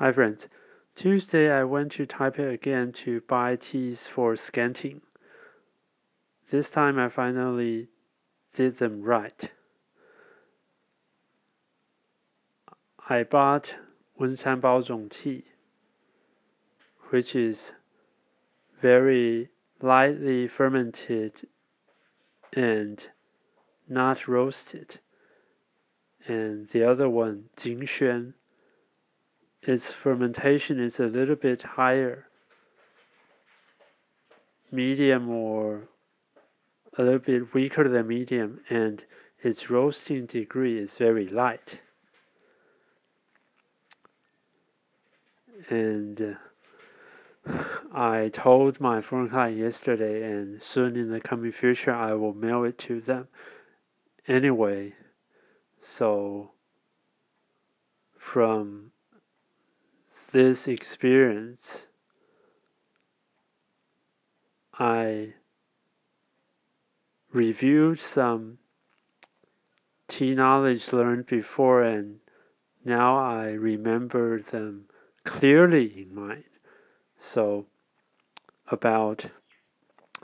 Hi 0.00 0.12
friends. 0.12 0.46
Tuesday 0.94 1.50
I 1.50 1.64
went 1.64 1.90
to 1.94 2.06
Taipei 2.06 2.54
again 2.54 2.92
to 3.04 3.20
buy 3.22 3.56
teas 3.56 4.06
for 4.06 4.36
scenting. 4.36 5.00
This 6.52 6.70
time 6.70 7.00
I 7.00 7.08
finally 7.08 7.88
did 8.54 8.78
them 8.78 9.02
right. 9.02 9.50
I 13.08 13.24
bought 13.24 13.74
Wenshan 14.20 14.60
Baozhong 14.60 15.10
tea, 15.10 15.46
which 17.10 17.34
is 17.34 17.74
very 18.80 19.48
lightly 19.82 20.46
fermented 20.46 21.48
and 22.52 23.02
not 23.88 24.28
roasted. 24.28 25.00
And 26.28 26.68
the 26.68 26.88
other 26.88 27.10
one, 27.10 27.46
Jingxuan, 27.56 28.34
its 29.62 29.92
fermentation 29.92 30.80
is 30.80 31.00
a 31.00 31.06
little 31.06 31.36
bit 31.36 31.62
higher, 31.62 32.26
medium 34.70 35.28
or 35.28 35.88
a 36.96 37.02
little 37.02 37.18
bit 37.18 37.54
weaker 37.54 37.88
than 37.88 38.06
medium, 38.06 38.60
and 38.68 39.04
its 39.42 39.70
roasting 39.70 40.26
degree 40.26 40.78
is 40.78 40.98
very 40.98 41.28
light. 41.28 41.80
And 45.68 46.36
uh, 47.46 47.62
I 47.92 48.30
told 48.32 48.80
my 48.80 49.00
foreign 49.00 49.28
client 49.28 49.58
yesterday, 49.58 50.22
and 50.22 50.62
soon 50.62 50.96
in 50.96 51.10
the 51.10 51.20
coming 51.20 51.52
future, 51.52 51.92
I 51.92 52.14
will 52.14 52.34
mail 52.34 52.64
it 52.64 52.78
to 52.78 53.00
them 53.00 53.28
anyway. 54.26 54.94
So, 55.80 56.52
from 58.18 58.92
this 60.32 60.68
experience, 60.68 61.86
I 64.78 65.34
reviewed 67.32 68.00
some 68.00 68.58
tea 70.08 70.34
knowledge 70.34 70.92
learned 70.92 71.26
before 71.26 71.82
and 71.82 72.20
now 72.84 73.18
I 73.18 73.50
remember 73.50 74.40
them 74.40 74.86
clearly 75.24 76.02
in 76.02 76.14
mind. 76.14 76.44
So, 77.20 77.66
about 78.68 79.26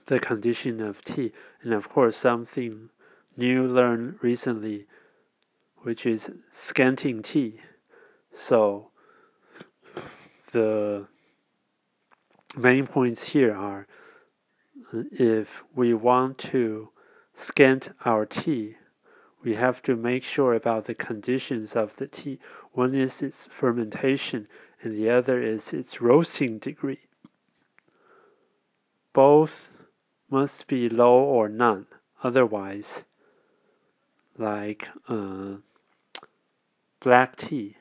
the 0.06 0.20
condition 0.20 0.80
of 0.80 1.02
tea, 1.04 1.32
and 1.62 1.72
of 1.72 1.88
course, 1.88 2.16
something 2.16 2.90
new 3.36 3.66
learned 3.66 4.18
recently, 4.22 4.86
which 5.78 6.06
is 6.06 6.30
scenting 6.50 7.22
tea. 7.22 7.60
So, 8.32 8.90
the 10.54 11.06
main 12.56 12.86
points 12.86 13.24
here 13.24 13.54
are 13.54 13.86
if 15.12 15.48
we 15.74 15.92
want 15.92 16.38
to 16.38 16.88
scent 17.36 17.88
our 18.04 18.24
tea, 18.24 18.76
we 19.42 19.56
have 19.56 19.82
to 19.82 19.96
make 19.96 20.22
sure 20.22 20.54
about 20.54 20.84
the 20.84 20.94
conditions 20.94 21.72
of 21.72 21.96
the 21.96 22.06
tea. 22.06 22.38
One 22.72 22.94
is 22.94 23.20
its 23.20 23.48
fermentation, 23.58 24.46
and 24.80 24.94
the 24.96 25.10
other 25.10 25.42
is 25.42 25.72
its 25.72 26.00
roasting 26.00 26.58
degree. 26.58 27.00
Both 29.12 29.68
must 30.30 30.66
be 30.68 30.88
low 30.88 31.18
or 31.18 31.48
none, 31.48 31.86
otherwise, 32.22 33.02
like 34.38 34.88
uh, 35.08 35.56
black 37.00 37.36
tea, 37.36 37.76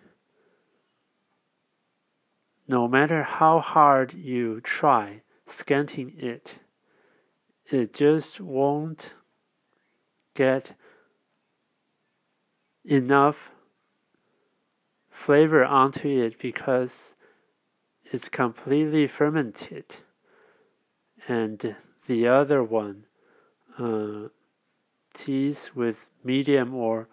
no 2.67 2.87
matter 2.87 3.23
how 3.23 3.59
hard 3.59 4.13
you 4.13 4.61
try 4.61 5.21
scenting 5.47 6.13
it, 6.17 6.55
it 7.71 7.93
just 7.93 8.39
won't 8.39 9.13
get 10.35 10.73
enough 12.85 13.51
flavor 15.11 15.63
onto 15.63 16.07
it 16.07 16.37
because 16.39 17.13
it's 18.05 18.29
completely 18.29 19.07
fermented. 19.07 19.85
And 21.27 21.75
the 22.07 22.27
other 22.27 22.63
one, 22.63 23.05
uh, 23.77 24.27
teas 25.13 25.71
with 25.73 26.09
medium 26.23 26.73
or 26.73 27.07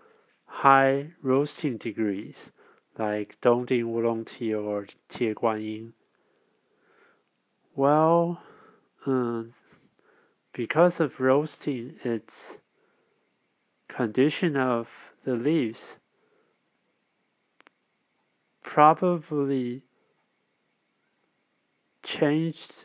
high 0.47 1.13
roasting 1.23 1.77
degrees, 1.77 2.51
like 3.01 3.41
Dongding 3.41 3.85
Wulong 3.85 4.27
tea 4.27 4.53
or 4.55 4.87
Tie 5.09 5.33
Guanyin. 5.33 5.93
Well, 7.75 8.43
uh, 9.07 9.45
because 10.53 11.01
of 11.01 11.19
roasting, 11.19 11.95
its 12.05 12.59
condition 13.89 14.55
of 14.55 14.89
the 15.25 15.35
leaves 15.35 15.97
probably 18.63 19.83
changed 22.03 22.85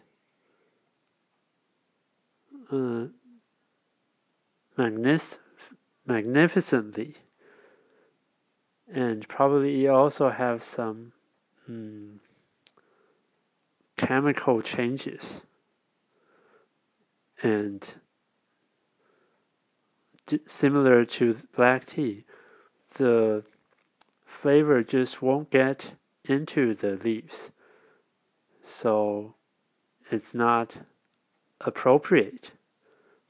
uh, 2.72 3.08
magnificently 6.08 7.16
and 8.92 9.28
probably 9.28 9.88
also 9.88 10.30
have 10.30 10.64
some 10.64 11.12
mm, 11.70 12.18
chemical 13.98 14.62
changes. 14.62 15.42
And 17.42 17.88
similar 20.48 21.06
to 21.06 21.38
black 21.56 21.86
tea 21.86 22.26
the 22.96 23.44
flavor 24.26 24.84
just 24.84 25.22
won't 25.22 25.50
get 25.52 25.92
into 26.24 26.74
the 26.74 26.96
leaves. 27.04 27.52
So 28.64 29.36
it's 30.12 30.34
not 30.34 30.78
appropriate 31.62 32.52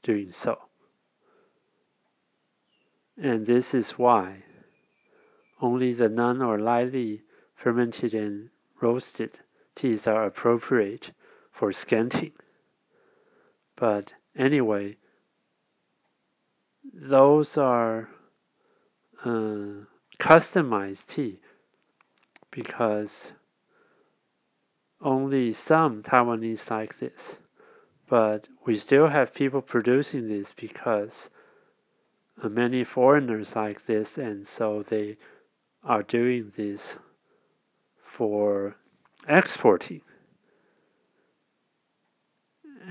doing 0.02 0.30
so. 0.32 0.58
And 3.16 3.46
this 3.46 3.74
is 3.74 3.92
why 3.92 4.44
only 5.60 5.92
the 5.92 6.08
non 6.08 6.42
or 6.42 6.58
lightly 6.58 7.22
fermented 7.54 8.14
and 8.14 8.50
roasted 8.80 9.38
teas 9.74 10.06
are 10.06 10.24
appropriate 10.24 11.12
for 11.52 11.72
scenting. 11.72 12.32
But 13.76 14.14
anyway, 14.36 14.96
those 16.92 17.56
are 17.56 18.08
uh, 19.24 19.84
customized 20.18 21.06
tea 21.06 21.40
because 22.50 23.32
only 25.00 25.52
some 25.52 26.02
Taiwanese 26.02 26.70
like 26.70 26.98
this. 26.98 27.36
But 28.08 28.48
we 28.64 28.78
still 28.78 29.08
have 29.08 29.34
people 29.34 29.62
producing 29.62 30.28
this 30.28 30.52
because 30.56 31.28
uh, 32.42 32.48
many 32.48 32.84
foreigners 32.84 33.54
like 33.54 33.86
this, 33.86 34.16
and 34.16 34.46
so 34.46 34.82
they 34.82 35.16
are 35.86 36.02
doing 36.02 36.52
this 36.56 36.96
for 38.02 38.76
exporting. 39.28 40.00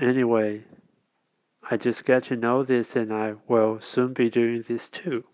Anyway, 0.00 0.64
I 1.70 1.76
just 1.76 2.04
get 2.04 2.24
to 2.24 2.36
know 2.36 2.62
this 2.62 2.96
and 2.96 3.12
I 3.12 3.34
will 3.46 3.80
soon 3.80 4.14
be 4.14 4.30
doing 4.30 4.64
this 4.66 4.88
too. 4.88 5.24